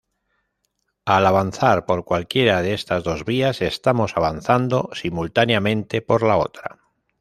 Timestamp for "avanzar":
1.27-1.85